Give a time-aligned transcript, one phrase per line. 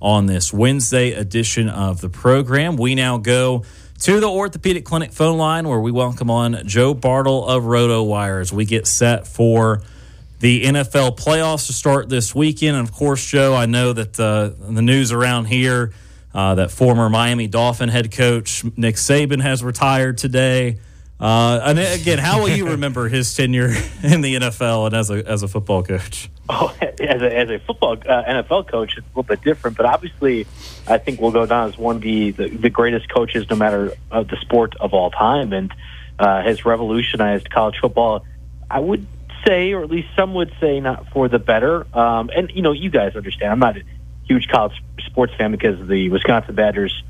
[0.00, 2.76] on this Wednesday edition of the program.
[2.76, 3.64] We now go
[4.00, 8.52] to the Orthopedic Clinic phone line where we welcome on Joe Bartel of RotoWire's.
[8.52, 9.82] We get set for
[10.38, 12.76] the NFL playoffs to start this weekend.
[12.76, 15.92] And of course, Joe, I know that uh, the news around here
[16.32, 20.78] uh, that former Miami Dolphin head coach Nick Saban has retired today.
[21.20, 25.26] Uh, and again, how will you remember his tenure in the NFL and as a
[25.28, 26.30] as a football coach?
[26.52, 29.76] Oh, as a, as a football uh, NFL coach, it's a little bit different.
[29.76, 30.48] But obviously,
[30.88, 33.92] I think we'll go down as one of the, the, the greatest coaches, no matter
[34.10, 35.72] uh, the sport of all time, and
[36.18, 38.26] uh, has revolutionized college football.
[38.68, 39.06] I would
[39.46, 41.86] say, or at least some would say, not for the better.
[41.96, 43.52] Um, and you know, you guys understand.
[43.52, 43.82] I'm not a
[44.24, 47.02] huge college sports fan because the Wisconsin Badgers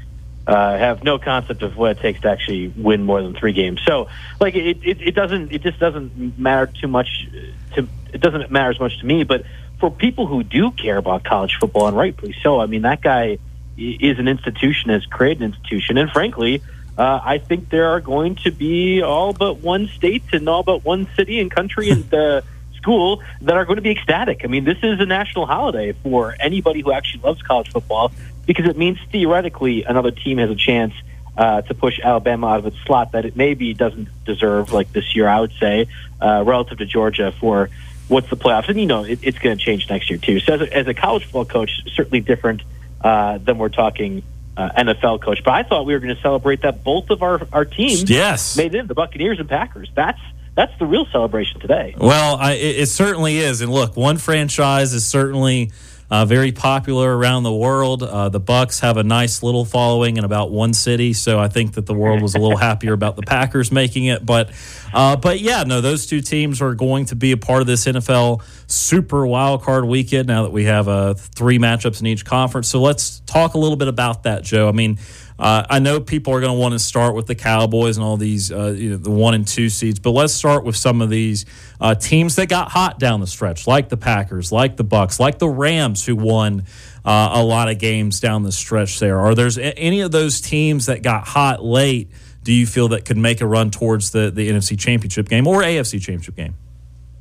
[0.46, 3.80] uh, have no concept of what it takes to actually win more than three games.
[3.86, 4.08] So,
[4.41, 7.28] like, it, it, it doesn't, it just doesn't matter too much.
[7.74, 9.44] To it doesn't matter as much to me, but
[9.78, 13.38] for people who do care about college football, and rightfully so, I mean, that guy
[13.77, 16.62] is an institution, has created an institution, and frankly.
[16.98, 20.84] Uh, I think there are going to be all but one state and all but
[20.84, 22.42] one city and country and uh,
[22.80, 24.41] school that are going to be ecstatic.
[24.44, 28.12] I mean, this is a national holiday for anybody who actually loves college football
[28.50, 30.92] because it means theoretically another team has a chance
[31.36, 35.14] uh, to push Alabama out of its slot that it maybe doesn't deserve, like this
[35.14, 35.86] year, I would say,
[36.20, 37.70] uh, relative to Georgia for
[38.08, 38.68] what's the playoffs.
[38.68, 40.40] And, you know, it, it's going to change next year, too.
[40.40, 42.62] So, as a, as a college football coach, certainly different
[43.00, 44.24] uh, than we're talking
[44.56, 45.44] uh, NFL coach.
[45.44, 48.56] But I thought we were going to celebrate that both of our, our teams yes.
[48.56, 49.92] made in the Buccaneers and Packers.
[49.94, 50.20] That's
[50.56, 51.94] that's the real celebration today.
[51.96, 53.60] Well, I, it, it certainly is.
[53.60, 55.70] And look, one franchise is certainly
[56.10, 58.03] uh, very popular around the world.
[58.03, 61.75] Uh, the Bucks have a nice little following in about one city, so I think
[61.75, 64.26] that the world was a little happier about the Packers making it.
[64.26, 64.50] But,
[64.93, 67.87] uh, but yeah, no, those two teams are going to be a part of this
[67.87, 70.26] NFL Super Wild Card Weekend.
[70.26, 73.76] Now that we have uh, three matchups in each conference, so let's talk a little
[73.76, 74.69] bit about that, Joe.
[74.69, 74.99] I mean.
[75.40, 78.18] Uh, I know people are going to want to start with the Cowboys and all
[78.18, 81.08] these, uh, you know, the one and two seeds, but let's start with some of
[81.08, 81.46] these
[81.80, 85.38] uh, teams that got hot down the stretch, like the Packers, like the Bucks, like
[85.38, 86.66] the Rams, who won
[87.06, 88.98] uh, a lot of games down the stretch.
[88.98, 92.10] There are there's any of those teams that got hot late.
[92.42, 95.62] Do you feel that could make a run towards the the NFC Championship game or
[95.62, 96.54] AFC Championship game?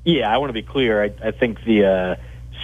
[0.03, 1.03] Yeah, I want to be clear.
[1.03, 2.15] I, I think the uh,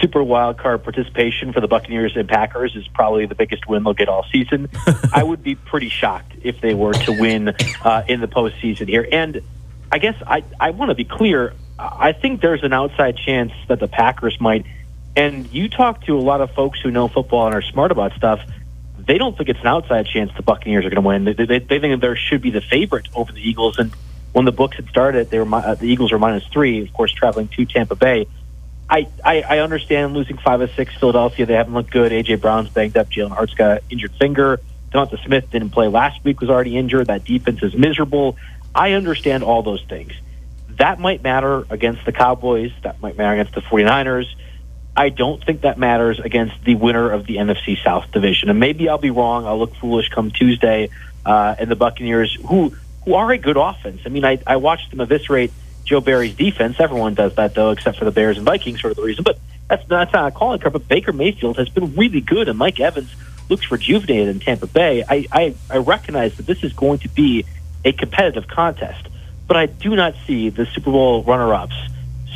[0.05, 3.95] super wild card participation for the Buccaneers and Packers is probably the biggest win they'll
[3.95, 4.69] get all season.
[5.13, 7.49] I would be pretty shocked if they were to win
[7.83, 9.07] uh, in the postseason here.
[9.11, 9.41] And
[9.91, 11.55] I guess I, I want to be clear.
[11.79, 14.67] I think there's an outside chance that the Packers might.
[15.15, 18.13] And you talk to a lot of folks who know football and are smart about
[18.13, 18.41] stuff.
[18.99, 21.23] They don't think it's an outside chance the Buccaneers are going to win.
[21.23, 23.79] They, they, they think there should be the favorite over the Eagles.
[23.79, 23.91] And
[24.33, 26.83] when the books had started, they were uh, the Eagles were minus three.
[26.83, 28.27] Of course, traveling to Tampa Bay.
[28.95, 30.95] I, I, I understand losing five of six.
[30.95, 32.13] Philadelphia, they haven't looked good.
[32.13, 33.09] AJ Brown's banged up.
[33.09, 34.61] Jalen Hurts got injured finger.
[34.93, 36.39] Devonta Smith didn't play last week.
[36.39, 37.07] Was already injured.
[37.07, 38.37] That defense is miserable.
[38.73, 40.13] I understand all those things.
[40.77, 42.71] That might matter against the Cowboys.
[42.83, 44.27] That might matter against the 49ers.
[44.95, 48.49] I don't think that matters against the winner of the NFC South division.
[48.49, 49.45] And maybe I'll be wrong.
[49.45, 50.89] I'll look foolish come Tuesday.
[51.25, 52.73] Uh, and the Buccaneers, who
[53.03, 54.01] who are a good offense.
[54.05, 55.51] I mean, I, I watched them eviscerate
[55.85, 56.77] Joe Barry's defense.
[56.79, 59.23] Everyone does that though, except for the Bears and Vikings, for the reason.
[59.23, 60.73] But that's that's not a calling card.
[60.73, 63.13] But Baker Mayfield has been really good, and Mike Evans
[63.49, 65.03] looks rejuvenated in Tampa Bay.
[65.07, 67.45] I, I, I recognize that this is going to be
[67.83, 69.07] a competitive contest,
[69.47, 71.75] but I do not see the Super Bowl runner-ups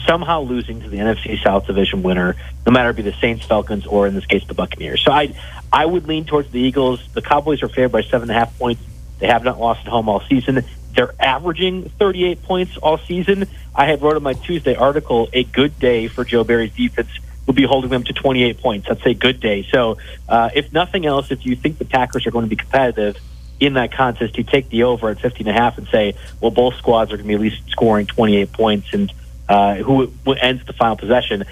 [0.05, 2.35] somehow losing to the NFC South division winner,
[2.65, 5.03] no matter it be the Saints, Falcons, or in this case the Buccaneers.
[5.03, 5.33] So I
[5.71, 7.01] I would lean towards the Eagles.
[7.13, 8.81] The Cowboys are favored by seven and a half points.
[9.19, 10.63] They have not lost at home all season.
[10.99, 13.47] They're averaging 38 points all season.
[13.73, 17.07] I had wrote in my Tuesday article, a good day for Joe Barry's defense
[17.47, 18.89] would be holding them to 28 points.
[18.89, 19.65] That's a good day.
[19.71, 19.97] So,
[20.27, 23.15] uh, if nothing else, if you think the Packers are going to be competitive
[23.61, 26.51] in that contest, you take the over at 50 and a half and say, well,
[26.51, 29.09] both squads are going to be at least scoring 28 points, and
[29.47, 31.45] uh, who, who ends the final possession.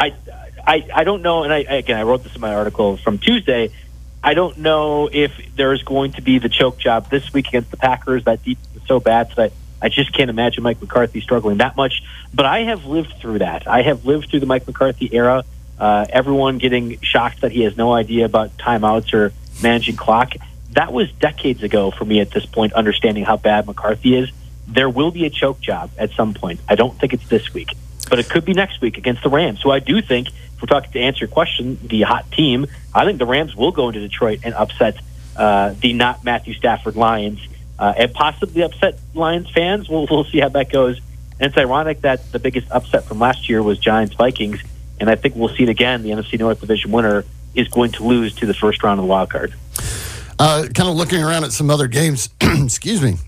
[0.00, 0.12] I,
[0.66, 3.70] I, I don't know, and I, again, I wrote this in my article from Tuesday.
[4.22, 7.76] I don't know if there's going to be the choke job this week against the
[7.76, 8.24] Packers.
[8.24, 11.76] That deep is so bad that I, I just can't imagine Mike McCarthy struggling that
[11.76, 12.02] much.
[12.34, 13.68] But I have lived through that.
[13.68, 15.44] I have lived through the Mike McCarthy era.
[15.78, 19.32] Uh, everyone getting shocked that he has no idea about timeouts or
[19.62, 20.34] managing clock.
[20.72, 24.30] that was decades ago for me at this point, understanding how bad McCarthy is.
[24.66, 26.60] There will be a choke job at some point.
[26.68, 27.70] I don't think it's this week,
[28.10, 29.60] but it could be next week against the Rams.
[29.60, 30.28] So I do think,
[30.58, 33.70] if we're talking to answer your question, the hot team, I think the Rams will
[33.70, 34.96] go into Detroit and upset
[35.36, 37.38] uh, the not Matthew Stafford Lions
[37.78, 39.88] uh, and possibly upset Lions fans.
[39.88, 40.98] We'll, we'll see how that goes.
[41.38, 44.60] And it's ironic that the biggest upset from last year was Giants Vikings,
[44.98, 46.02] and I think we'll see it again.
[46.02, 47.24] The NFC North Division winner
[47.54, 49.54] is going to lose to the first round of the wild card.
[50.40, 52.30] Uh, kind of looking around at some other games.
[52.40, 53.18] excuse me.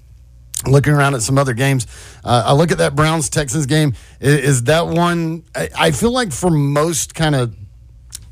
[0.66, 1.86] Looking around at some other games,
[2.22, 3.94] uh, I look at that Browns Texans game.
[4.20, 5.44] Is, is that one?
[5.54, 7.54] I, I, feel like for most kind of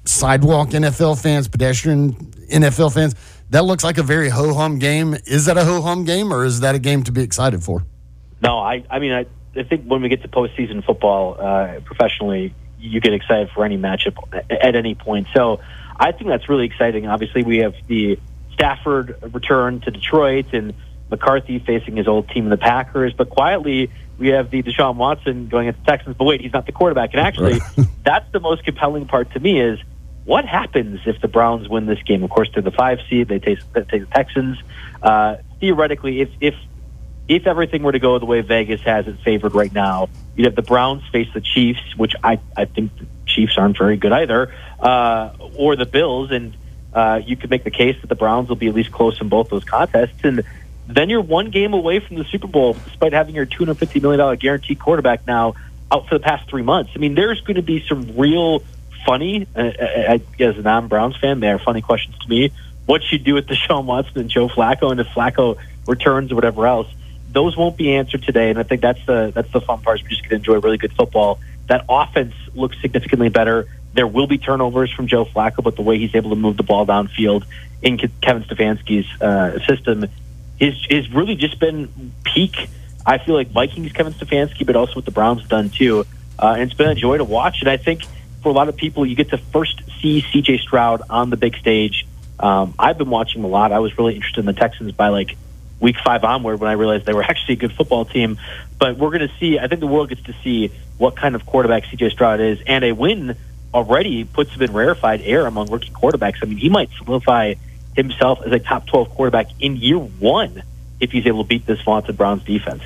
[0.05, 2.13] sidewalk NFL fans, pedestrian
[2.53, 3.15] NFL fans,
[3.51, 5.17] that looks like a very ho hum game.
[5.25, 7.85] Is that a ho hum game, or is that a game to be excited for?
[8.43, 8.85] No, I.
[8.91, 9.27] I mean, I,
[9.57, 13.79] I think when we get to postseason football uh, professionally, you get excited for any
[13.79, 14.17] matchup
[14.51, 15.29] at any point.
[15.35, 15.61] So
[15.97, 17.07] I think that's really exciting.
[17.07, 18.19] Obviously, we have the
[18.53, 20.75] Stafford return to Detroit and
[21.11, 23.13] McCarthy facing his old team, the Packers.
[23.15, 26.17] But quietly, we have the Deshaun Watson going at the Texans.
[26.17, 27.15] But wait, he's not the quarterback.
[27.15, 27.61] And actually,
[28.05, 29.79] that's the most compelling part to me is
[30.25, 32.23] what happens if the Browns win this game?
[32.23, 33.29] Of course, they're the five seed.
[33.29, 34.59] They take, they take the Texans.
[35.03, 36.55] Uh, theoretically, if if
[37.29, 40.57] if everything were to go the way Vegas has it favored right now, you'd have
[40.57, 44.53] the Browns face the Chiefs, which I, I think the Chiefs aren't very good either,
[44.81, 46.57] uh, or the Bills, and
[46.95, 49.29] uh, you could make the case that the Browns will be at least close in
[49.29, 50.43] both those contests, and
[50.89, 54.79] then you're one game away from the Super Bowl, despite having your $250 million guaranteed
[54.79, 55.55] quarterback now
[55.93, 56.93] out for the past three months.
[56.95, 58.63] I mean, there's going to be some real
[59.07, 62.51] funny, uh, uh as a non-Browns fan, they are funny questions to me.
[62.87, 66.35] What should you do with Deshaun Watson and Joe Flacco, and if Flacco returns or
[66.35, 66.89] whatever else
[67.31, 70.01] those won't be answered today, and I think that's the that's the fun part.
[70.01, 71.39] Is we just get to enjoy really good football.
[71.67, 73.67] That offense looks significantly better.
[73.93, 76.63] There will be turnovers from Joe Flacco, but the way he's able to move the
[76.63, 77.45] ball downfield
[77.83, 80.07] in Kevin Stefanski's uh, system
[80.61, 82.69] is is really just been peak.
[83.07, 86.05] I feel like Vikings Kevin Stefanski, but also what the Browns have done too.
[86.39, 87.61] Uh, and it's been a joy to watch.
[87.61, 88.03] And I think
[88.43, 90.59] for a lot of people, you get to first see C.J.
[90.59, 92.07] Stroud on the big stage.
[92.39, 93.73] Um, I've been watching a lot.
[93.73, 95.37] I was really interested in the Texans by like
[95.81, 98.39] week five onward when I realized they were actually a good football team.
[98.79, 99.59] But we're going to see.
[99.59, 102.85] I think the world gets to see what kind of quarterback CJ Stroud is, and
[102.85, 103.37] a win
[103.73, 106.37] already puts him in rarefied air among rookie quarterbacks.
[106.43, 107.55] I mean, he might solidify
[107.97, 110.63] himself as a top twelve quarterback in year one
[111.01, 112.83] if he's able to beat this vaunted Browns defense.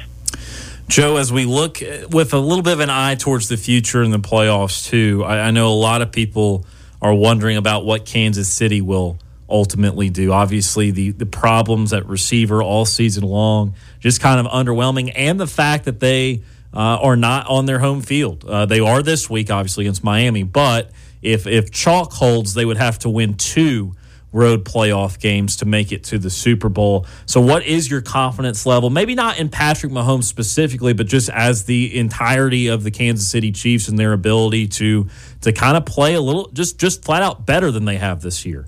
[0.88, 1.78] Joe, as we look
[2.10, 5.48] with a little bit of an eye towards the future in the playoffs, too, I,
[5.48, 6.66] I know a lot of people
[7.00, 9.18] are wondering about what Kansas City will
[9.48, 10.32] ultimately do.
[10.32, 15.46] Obviously, the the problems at receiver all season long just kind of underwhelming, and the
[15.46, 16.42] fact that they
[16.74, 18.44] uh, are not on their home field.
[18.44, 20.90] Uh, they are this week, obviously against Miami, but
[21.22, 23.94] if if chalk holds, they would have to win two
[24.32, 27.06] road playoff games to make it to the Super Bowl.
[27.26, 28.90] So, what is your confidence level?
[28.90, 33.52] Maybe not in Patrick Mahomes specifically, but just as the entirety of the Kansas City
[33.52, 35.08] Chiefs and their ability to
[35.42, 38.44] to kind of play a little, just just flat out better than they have this
[38.44, 38.66] year.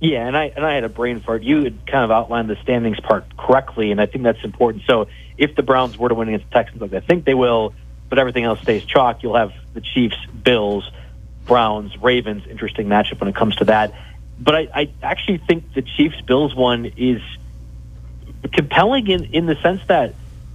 [0.00, 1.42] Yeah, and I and I had a brain fart.
[1.42, 4.84] You had kind of outlined the standings part correctly, and I think that's important.
[4.86, 7.74] So if the Browns were to win against the Texans, like I think they will,
[8.08, 10.90] but everything else stays chalk, you'll have the Chiefs, Bills,
[11.44, 12.46] Browns, Ravens.
[12.48, 13.92] Interesting matchup when it comes to that.
[14.40, 17.20] But I, I actually think the Chiefs Bills one is
[18.52, 20.14] compelling in in the sense that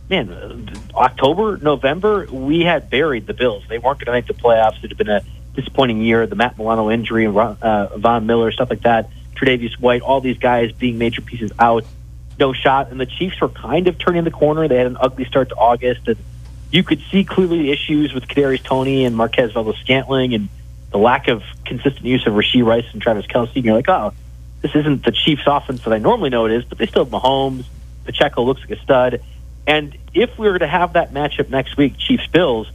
[0.10, 3.64] man, October, November, we had buried the Bills.
[3.68, 4.84] They weren't going to make the playoffs.
[4.84, 5.22] It had been a
[5.56, 6.28] disappointing year.
[6.28, 10.72] The Matt Milano injury, uh, Von Miller, stuff like that Tre'Davious White, all these guys
[10.72, 11.86] being major pieces out,
[12.40, 12.92] no shot.
[12.92, 14.68] And the Chiefs were kind of turning the corner.
[14.68, 16.18] They had an ugly start to August, and
[16.72, 20.50] you could see clearly the issues with Kadarius Toney and Marquez Valdes-Scantling, and
[20.96, 23.54] the lack of consistent use of Rashee Rice and Travis Kelce.
[23.54, 24.14] And you're like, oh,
[24.62, 27.12] this isn't the Chiefs' offense that I normally know it is, but they still have
[27.12, 27.66] Mahomes.
[28.06, 29.22] Pacheco looks like a stud.
[29.68, 32.72] And if we were to have that matchup next week, Chiefs Bills,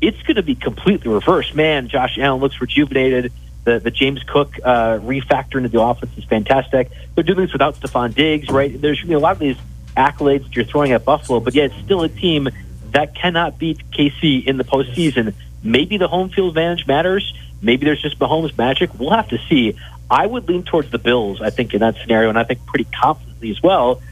[0.00, 1.56] it's going to be completely reversed.
[1.56, 3.32] Man, Josh Allen looks rejuvenated.
[3.64, 6.92] The the James Cook uh, refactor into the offense is fantastic.
[7.16, 8.80] They're doing this without Stefon Diggs, right?
[8.80, 9.56] There's to be a lot of these
[9.96, 12.48] accolades that you're throwing at Buffalo, but yet it's still a team
[12.92, 15.34] that cannot beat KC in the postseason.
[15.64, 17.34] Maybe the home field advantage matters.
[17.64, 18.90] Maybe there's just Mahomes magic.
[18.98, 19.76] We'll have to see.
[20.10, 22.84] I would lean towards the Bills, I think, in that scenario, and I think pretty
[22.84, 24.02] confidently as well.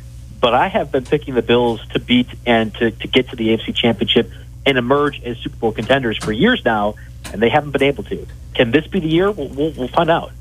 [0.40, 3.49] But I have been picking the Bills to beat and to, to get to the
[3.49, 4.30] AFC Championship
[4.64, 6.94] and emerge as Super Bowl contenders for years now,
[7.32, 8.26] and they haven't been able to.
[8.54, 9.30] Can this be the year?
[9.30, 10.32] We'll, we'll, we'll find out.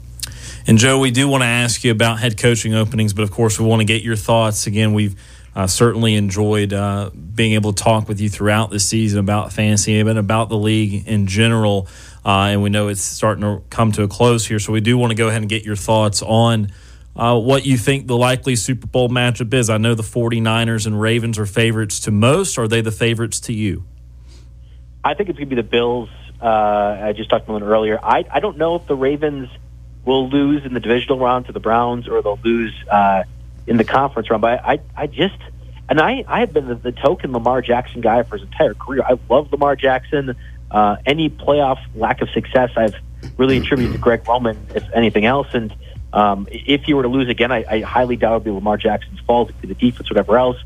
[0.67, 3.59] And Joe, we do want to ask you about head coaching openings, but of course,
[3.59, 4.67] we want to get your thoughts.
[4.67, 5.19] Again, we've
[5.55, 9.99] uh, certainly enjoyed uh, being able to talk with you throughout the season about fantasy
[9.99, 11.87] and about the league in general.
[12.23, 14.97] Uh, and we know it's starting to come to a close here, so we do
[14.97, 16.71] want to go ahead and get your thoughts on
[17.15, 19.69] uh, what you think the likely Super Bowl matchup is.
[19.69, 22.57] I know the 49ers and Ravens are favorites to most.
[22.57, 23.85] Are they the favorites to you?
[25.03, 26.09] I think it's going to be the Bills.
[26.41, 26.45] Uh,
[27.03, 27.99] I just talked about earlier.
[28.01, 29.49] I, I don't know if the Ravens
[30.05, 33.23] will lose in the divisional round to the Browns or they'll lose uh,
[33.67, 34.41] in the conference round.
[34.41, 35.37] But I, I, I just,
[35.89, 39.03] and I, I have been the, the token Lamar Jackson guy for his entire career.
[39.03, 40.35] I love Lamar Jackson.
[40.71, 42.95] Uh, any playoff lack of success, I've
[43.37, 45.47] really attributed to Greg Roman, if anything else.
[45.53, 45.75] And
[46.13, 48.77] um, if you were to lose again, I, I highly doubt it would be Lamar
[48.77, 49.49] Jackson's fault.
[49.49, 50.57] It could be the defense, whatever else.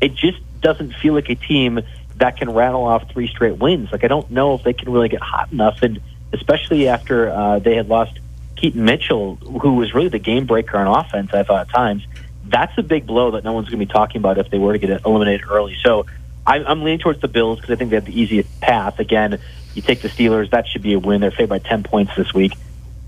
[0.00, 1.80] It just doesn't feel like a team
[2.16, 3.90] that can rattle off three straight wins.
[3.92, 6.00] Like I don't know if they can really get hot enough, and
[6.32, 8.18] especially after uh, they had lost
[8.56, 11.32] Keaton Mitchell, who was really the game breaker on offense.
[11.32, 12.06] I thought at times
[12.44, 14.72] that's a big blow that no one's going to be talking about if they were
[14.72, 15.76] to get eliminated early.
[15.82, 16.06] So
[16.46, 18.98] I'm, I'm leaning towards the Bills because I think they have the easiest path.
[18.98, 19.40] Again,
[19.74, 21.20] you take the Steelers, that should be a win.
[21.20, 22.52] They're favored by 10 points this week.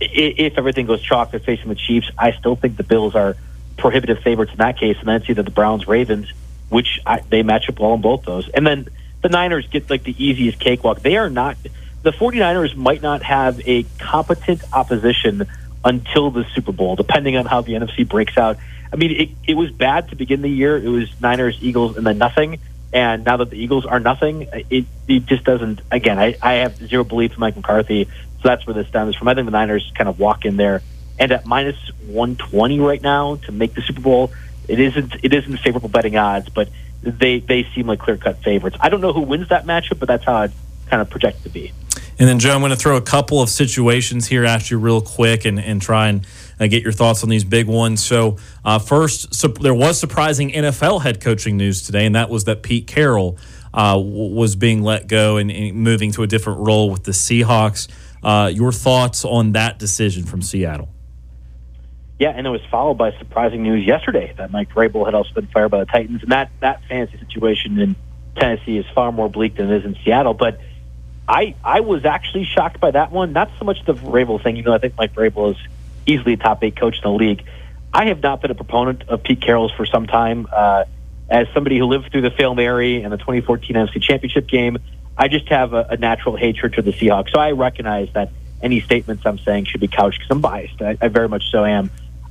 [0.01, 2.11] If everything goes chalk, they're facing the Chiefs.
[2.17, 3.37] I still think the Bills are
[3.77, 6.33] prohibitive favorites in that case, and then it's either the Browns, Ravens,
[6.69, 8.49] which I, they match up well in both those.
[8.49, 8.89] And then
[9.23, 11.01] the Niners get like the easiest cakewalk.
[11.01, 11.57] They are not
[12.03, 15.47] the 49ers might not have a competent opposition
[15.85, 18.59] until the Super Bowl, depending on how the NFC breaks out.
[18.93, 20.77] I mean, it, it was bad to begin the year.
[20.77, 22.61] It was Niners, Eagles, and then nothing.
[22.93, 25.81] And now that the Eagles are nothing, it, it just doesn't.
[25.91, 29.29] Again, I, I have zero belief in Mike McCarthy, so that's where this stems from.
[29.29, 30.83] I think the Niners kind of walk in there,
[31.19, 31.77] and at minus
[32.07, 34.33] 120 right now to make the Super Bowl,
[34.69, 36.71] it isn't it isn't favorable betting odds, but
[37.03, 38.77] they they seem like clear cut favorites.
[38.81, 40.49] I don't know who wins that matchup, but that's how I
[40.89, 41.73] kind of project to be.
[42.19, 45.01] And then, Joe, I'm going to throw a couple of situations here at you real
[45.01, 46.27] quick and, and try and
[46.67, 48.05] get your thoughts on these big ones.
[48.05, 52.63] So, uh, first, there was surprising NFL head coaching news today, and that was that
[52.63, 53.39] Pete Carroll
[53.73, 57.13] uh, w- was being let go and, and, moving to a different role with the
[57.13, 57.89] Seahawks.
[58.23, 60.89] Uh, your thoughts on that decision from Seattle?
[62.19, 65.47] Yeah, and it was followed by surprising news yesterday that Mike Vrabel had also been
[65.47, 67.95] fired by the Titans, and that that fantasy situation in
[68.37, 70.35] Tennessee is far more bleak than it is in Seattle.
[70.35, 70.59] But
[71.29, 73.33] I I was actually shocked by that one.
[73.33, 74.57] Not so much the Vrabel thing.
[74.57, 75.59] You know, I think Mike Vrabel is
[76.09, 77.45] easily a top eight coach in the league.
[77.93, 80.47] I have not been a proponent of Pete Carroll's for some time.
[80.51, 80.85] Uh,
[81.29, 84.79] as somebody who lived through the Fail Mary and the 2014 NFC Championship game,
[85.17, 87.31] I just have a, a natural hatred for the Seahawks.
[87.31, 88.31] So I recognize that
[88.63, 90.81] any statements I'm saying should be couched because I'm biased.
[90.81, 91.91] I, I very much so am.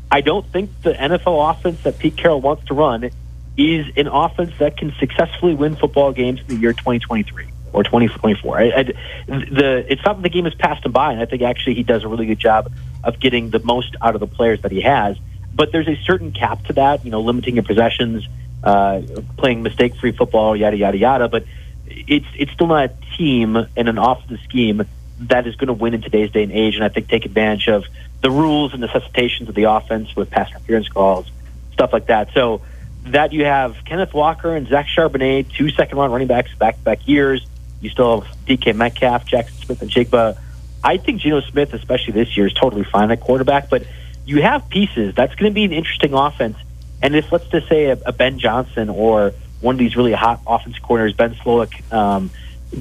[0.09, 3.09] I don't think the NFL offense that Pete Carroll wants to run
[3.57, 8.57] is an offense that can successfully win football games in the year 2023 or 2024.
[8.57, 11.41] I, I, the, it's not that the game has passed him by, and I think
[11.41, 12.71] actually he does a really good job
[13.03, 15.17] of getting the most out of the players that he has.
[15.53, 18.27] But there's a certain cap to that, you know, limiting your possessions,
[18.63, 19.01] uh,
[19.37, 21.27] playing mistake-free football, yada yada yada.
[21.27, 21.45] But
[21.87, 24.83] it's it's still not a team and an offensive scheme
[25.19, 27.67] that is going to win in today's day and age, and I think take advantage
[27.67, 27.85] of
[28.21, 31.31] the rules and necessitations of the offense with pass interference calls,
[31.73, 32.29] stuff like that.
[32.33, 32.61] So
[33.05, 37.47] that you have Kenneth Walker and Zach Charbonnet, two second-round running backs back-to-back years
[37.81, 40.37] you still have DK Metcalf, Jackson Smith-Njigba.
[40.83, 43.69] I think Geno Smith, especially this year, is totally fine at quarterback.
[43.69, 43.83] But
[44.25, 45.15] you have pieces.
[45.15, 46.57] That's going to be an interesting offense.
[47.01, 50.41] And if let's just say a, a Ben Johnson or one of these really hot
[50.45, 52.29] offense corners, Ben Slowik, um,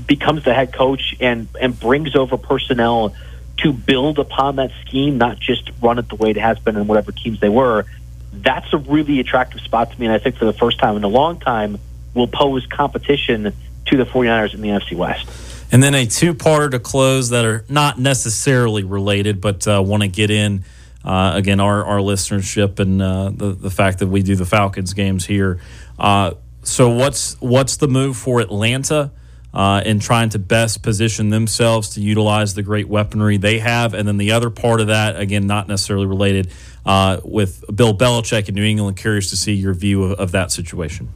[0.07, 3.15] becomes the head coach and and brings over personnel
[3.59, 6.87] to build upon that scheme, not just run it the way it has been in
[6.87, 7.87] whatever teams they were.
[8.33, 11.05] That's a really attractive spot to me, and I think for the first time in
[11.05, 11.79] a long time
[12.12, 13.55] will pose competition
[13.87, 15.26] to the 49ers in the NFC West.
[15.73, 20.03] And then a two parter to close that are not necessarily related, but uh, want
[20.03, 20.65] to get in.
[21.05, 24.93] Uh, again, our, our listenership and uh, the, the fact that we do the Falcons
[24.93, 25.61] games here.
[25.99, 26.33] Uh,
[26.63, 29.13] so, what's what's the move for Atlanta
[29.55, 33.95] uh, in trying to best position themselves to utilize the great weaponry they have?
[33.95, 36.51] And then the other part of that, again, not necessarily related,
[36.85, 38.97] uh, with Bill Belichick in New England.
[38.97, 41.09] Curious to see your view of, of that situation.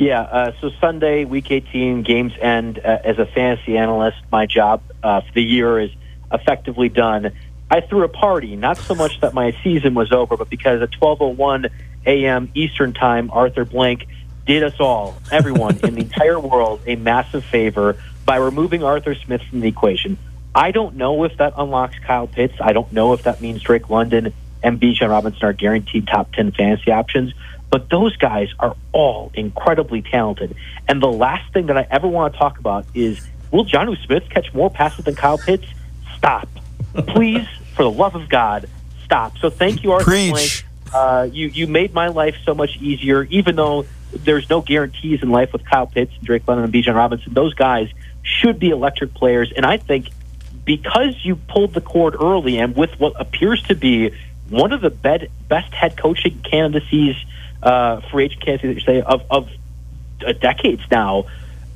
[0.00, 2.78] Yeah, uh, so Sunday, Week 18, games end.
[2.78, 5.90] Uh, as a fantasy analyst, my job uh, for the year is
[6.32, 7.32] effectively done.
[7.70, 10.90] I threw a party, not so much that my season was over, but because at
[10.92, 11.68] 12:01
[12.06, 12.50] a.m.
[12.54, 14.06] Eastern Time, Arthur Blank
[14.46, 19.42] did us all, everyone in the entire world, a massive favor by removing Arthur Smith
[19.50, 20.16] from the equation.
[20.54, 22.54] I don't know if that unlocks Kyle Pitts.
[22.58, 26.52] I don't know if that means Drake London and Bijan Robinson are guaranteed top 10
[26.52, 27.32] fantasy options.
[27.70, 30.56] But those guys are all incredibly talented.
[30.88, 34.24] And the last thing that I ever want to talk about is will Jonnu Smith
[34.28, 35.66] catch more passes than Kyle Pitts?
[36.16, 36.48] Stop.
[36.94, 38.68] Please, for the love of God,
[39.04, 39.38] stop.
[39.38, 40.30] So thank you, Arthur Preach.
[40.32, 40.64] Blank.
[40.92, 45.30] Uh, you, you made my life so much easier, even though there's no guarantees in
[45.30, 47.32] life with Kyle Pitts and Drake London and Bijan Robinson.
[47.32, 47.88] Those guys
[48.22, 49.52] should be electric players.
[49.54, 50.08] And I think
[50.64, 54.12] because you pulled the cord early and with what appears to be
[54.50, 57.16] one of the best head coaching candidacies,
[57.62, 59.48] uh, free agent say, of, of
[60.40, 61.26] decades now.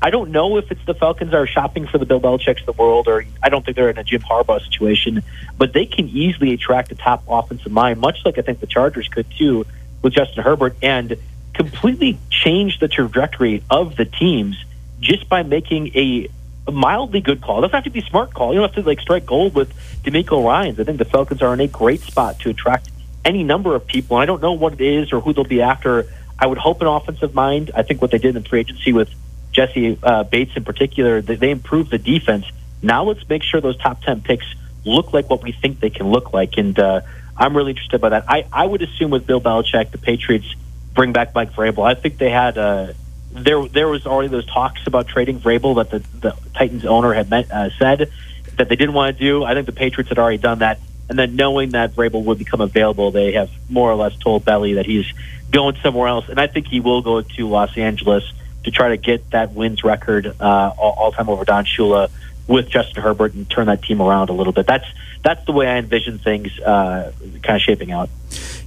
[0.03, 2.73] I don't know if it's the Falcons are shopping for the Bill Belichick's of the
[2.73, 5.23] world, or I don't think they're in a Jim Harbaugh situation,
[5.57, 9.09] but they can easily attract a top offensive mind, much like I think the Chargers
[9.09, 9.65] could too
[10.03, 11.17] with Justin Herbert, and
[11.55, 14.63] completely change the trajectory of the teams
[15.01, 16.29] just by making a,
[16.67, 17.59] a mildly good call.
[17.59, 18.53] It doesn't have to be a smart call.
[18.53, 20.81] You don't have to like strike gold with DeMeco Ryans.
[20.81, 22.91] I think the Falcons are in a great spot to attract
[23.25, 24.17] any number of people.
[24.17, 26.07] I don't know what it is or who they'll be after.
[26.39, 27.71] I would hope an offensive mind.
[27.75, 29.09] I think what they did in free agency with
[29.53, 32.45] Jessie uh, Bates in particular, they, they improved the defense.
[32.83, 34.47] Now let's make sure those top 10 picks
[34.85, 36.57] look like what we think they can look like.
[36.59, 37.03] And uh,
[37.37, 38.25] I'm really interested by that.
[38.29, 40.55] I, I would assume with Bill Belichick, the Patriots
[40.95, 41.85] bring back Mike Vrabel.
[41.85, 42.93] I think they had uh,
[43.35, 47.29] there there was already those talks about trading Vrabel that the, the Titans owner had
[47.29, 48.11] met, uh, said
[48.57, 49.45] that they didn't want to do.
[49.45, 50.79] I think the Patriots had already done that.
[51.09, 54.75] And then knowing that Vrabel would become available, they have more or less told Belly
[54.75, 55.07] that he's
[55.51, 56.29] going somewhere else.
[56.29, 58.25] And I think he will go to Los Angeles
[58.63, 62.11] to try to get that wins record uh, all time over Don Shula
[62.47, 64.67] with Justin Herbert and turn that team around a little bit.
[64.67, 64.87] That's
[65.23, 67.13] that's the way I envision things uh,
[67.43, 68.11] kind of shaping out.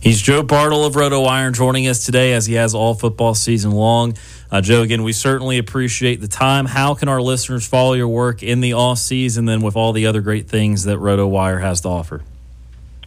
[0.07, 4.13] He's Joe Bartel of RotoWire joining us today as he has all football season long.
[4.49, 6.65] Uh, Joe, again, we certainly appreciate the time.
[6.65, 10.05] How can our listeners follow your work in the off season, then with all the
[10.05, 12.23] other great things that RotoWire has to offer?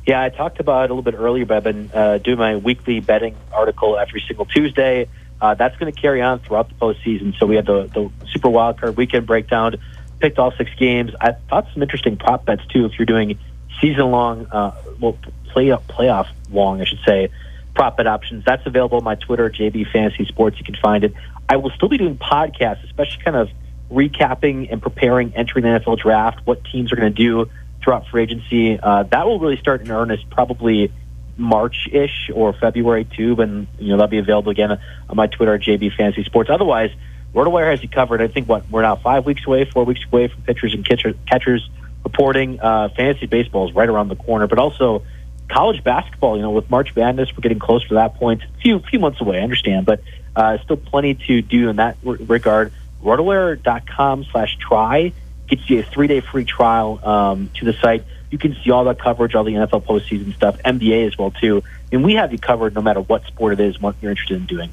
[0.06, 2.56] Yeah, I talked about it a little bit earlier, but I've been uh, doing my
[2.56, 5.08] weekly betting article every single Tuesday.
[5.40, 7.34] Uh, that's going to carry on throughout the postseason.
[7.38, 9.76] So we had the, the Super Wildcard weekend breakdown,
[10.18, 11.12] picked all six games.
[11.18, 12.84] I thought some interesting prop bets too.
[12.84, 13.38] If you're doing
[13.80, 15.16] season long, uh, well,
[15.52, 17.30] play playoff long, I should say,
[17.74, 18.44] prop bet options.
[18.44, 20.58] That's available on my Twitter, JB Fantasy Sports.
[20.58, 21.14] You can find it.
[21.48, 23.48] I will still be doing podcasts, especially kind of
[23.90, 27.50] recapping and preparing entering the NFL draft, what teams are going to do
[27.82, 28.78] throughout free agency.
[28.78, 30.92] Uh, that will really start in earnest probably
[31.36, 35.58] March ish or February too, and you know that'll be available again on my Twitter
[35.58, 36.50] JB Fantasy Sports.
[36.52, 36.90] Otherwise,
[37.34, 38.20] RotoWire has you covered.
[38.20, 41.68] I think what we're now five weeks away, four weeks away from pitchers and catchers
[42.04, 42.60] reporting.
[42.60, 45.02] Uh, fantasy baseball is right around the corner, but also
[45.50, 46.36] college basketball.
[46.36, 48.42] You know, with March Madness, we're getting close to that point.
[48.42, 50.02] A few few months away, I understand, but
[50.34, 52.72] uh, still plenty to do in that regard.
[53.02, 55.12] RotoWire.com slash try
[55.48, 58.04] gets you a three day free trial um, to the site.
[58.30, 61.62] You can see all that coverage, all the NFL postseason stuff, NBA as well too.
[61.90, 64.46] And we have you covered no matter what sport it is, what you're interested in
[64.46, 64.70] doing.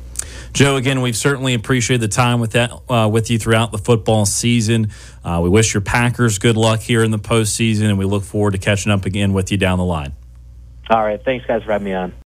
[0.54, 4.26] Joe, again, we've certainly appreciated the time with that uh, with you throughout the football
[4.26, 4.92] season.
[5.24, 8.52] Uh, we wish your Packers good luck here in the postseason, and we look forward
[8.52, 10.14] to catching up again with you down the line.
[10.90, 12.14] All right, thanks guys for having me on.